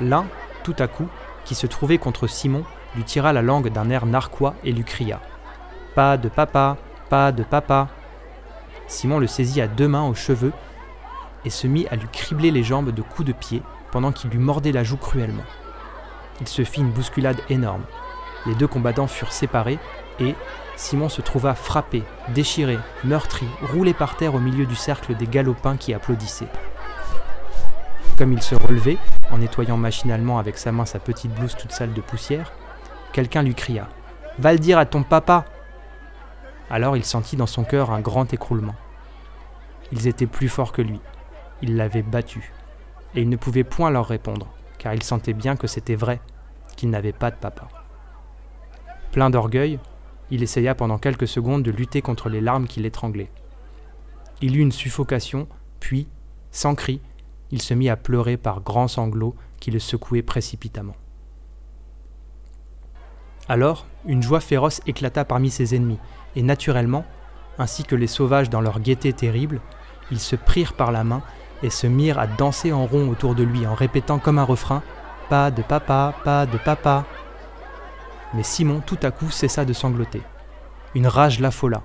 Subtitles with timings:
[0.00, 0.26] L'un,
[0.62, 1.08] tout à coup,
[1.44, 2.64] qui se trouvait contre Simon,
[2.94, 5.20] lui tira la langue d'un air narquois et lui cria
[5.94, 6.76] Pas de papa,
[7.08, 7.88] pas de papa.
[8.88, 10.52] Simon le saisit à deux mains aux cheveux
[11.44, 14.38] et se mit à lui cribler les jambes de coups de pied pendant qu'il lui
[14.38, 15.44] mordait la joue cruellement.
[16.40, 17.84] Il se fit une bousculade énorme.
[18.44, 19.78] Les deux combattants furent séparés
[20.20, 20.34] et
[20.76, 22.02] Simon se trouva frappé,
[22.34, 26.48] déchiré, meurtri, roulé par terre au milieu du cercle des galopins qui applaudissaient.
[28.18, 28.98] Comme il se relevait,
[29.30, 32.52] en nettoyant machinalement avec sa main sa petite blouse toute sale de poussière,
[33.12, 33.88] quelqu'un lui cria
[34.38, 35.44] Va le dire à ton papa
[36.70, 38.74] Alors il sentit dans son cœur un grand écroulement.
[39.92, 41.00] Ils étaient plus forts que lui.
[41.62, 42.52] Ils l'avaient battu.
[43.14, 46.20] Et il ne pouvait point leur répondre, car il sentait bien que c'était vrai,
[46.76, 47.68] qu'il n'avait pas de papa.
[49.12, 49.78] Plein d'orgueil,
[50.30, 53.30] il essaya pendant quelques secondes de lutter contre les larmes qui l'étranglaient.
[54.42, 55.48] Il eut une suffocation,
[55.80, 56.08] puis,
[56.50, 57.00] sans cri,
[57.50, 60.96] il se mit à pleurer par grands sanglots qui le secouaient précipitamment.
[63.48, 65.98] Alors, une joie féroce éclata parmi ses ennemis,
[66.34, 67.04] et naturellement,
[67.58, 69.60] ainsi que les sauvages dans leur gaieté terrible,
[70.10, 71.22] ils se prirent par la main
[71.62, 74.82] et se mirent à danser en rond autour de lui en répétant comme un refrain
[75.28, 77.04] Pas de papa, pas de papa.
[78.34, 80.22] Mais Simon tout à coup cessa de sangloter.
[80.94, 81.82] Une rage l'affola.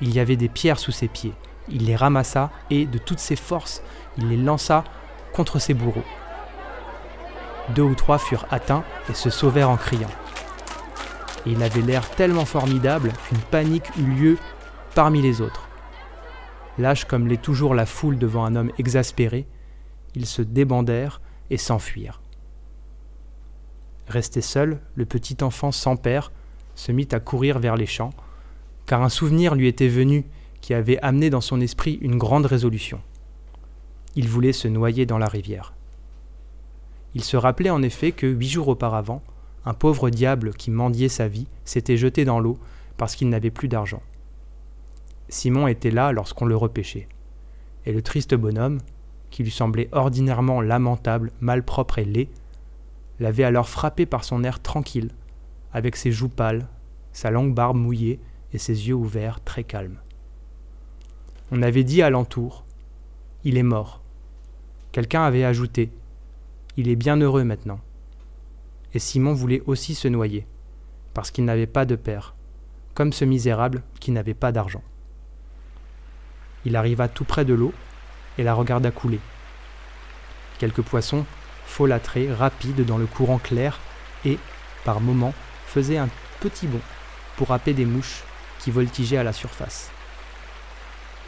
[0.00, 1.34] Il y avait des pierres sous ses pieds.
[1.70, 3.82] Il les ramassa et, de toutes ses forces,
[4.16, 4.84] il les lança
[5.32, 6.04] contre ses bourreaux.
[7.74, 10.10] Deux ou trois furent atteints et se sauvèrent en criant.
[11.46, 14.38] Et il avait l'air tellement formidable qu'une panique eut lieu
[14.94, 15.68] parmi les autres.
[16.78, 19.46] Lâche comme l'est toujours la foule devant un homme exaspéré,
[20.14, 22.20] ils se débandèrent et s'enfuirent.
[24.08, 26.32] Resté seul, le petit enfant sans père
[26.74, 28.14] se mit à courir vers les champs,
[28.86, 30.24] car un souvenir lui était venu
[30.60, 33.00] qui avait amené dans son esprit une grande résolution.
[34.16, 35.74] Il voulait se noyer dans la rivière.
[37.14, 39.22] Il se rappelait en effet que huit jours auparavant,
[39.64, 42.58] un pauvre diable qui mendiait sa vie s'était jeté dans l'eau
[42.96, 44.02] parce qu'il n'avait plus d'argent.
[45.28, 47.08] Simon était là lorsqu'on le repêchait.
[47.86, 48.78] Et le triste bonhomme,
[49.30, 52.28] qui lui semblait ordinairement lamentable, malpropre et laid,
[53.20, 55.10] l'avait alors frappé par son air tranquille,
[55.72, 56.66] avec ses joues pâles,
[57.12, 58.20] sa longue barbe mouillée
[58.52, 59.98] et ses yeux ouverts très calmes.
[61.50, 62.64] On avait dit alentour
[63.42, 64.02] Il est mort.
[64.92, 65.90] Quelqu'un avait ajouté
[66.76, 67.80] Il est bien heureux maintenant.
[68.92, 70.46] Et Simon voulait aussi se noyer,
[71.14, 72.34] parce qu'il n'avait pas de père,
[72.92, 74.82] comme ce misérable qui n'avait pas d'argent.
[76.66, 77.72] Il arriva tout près de l'eau
[78.36, 79.20] et la regarda couler.
[80.58, 81.24] Quelques poissons
[81.64, 83.80] folâtraient rapides dans le courant clair
[84.26, 84.38] et,
[84.84, 85.34] par moments,
[85.66, 86.10] faisaient un
[86.40, 86.80] petit bond
[87.38, 88.22] pour happer des mouches
[88.58, 89.90] qui voltigeaient à la surface.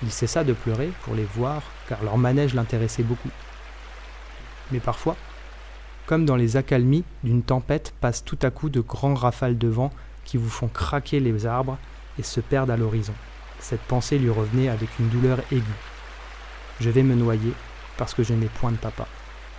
[0.03, 3.31] Il cessa de pleurer pour les voir car leur manège l'intéressait beaucoup.
[4.73, 5.17] Mais parfois,
[6.07, 9.93] comme dans les accalmies d'une tempête, passent tout à coup de grands rafales de vent
[10.25, 11.79] qui vous font craquer les arbres
[12.19, 13.15] et se perdent à l'horizon.
[13.59, 15.65] Cette pensée lui revenait avec une douleur aiguë.
[16.81, 17.53] Je vais me noyer
[17.97, 19.07] parce que je n'ai point de papa.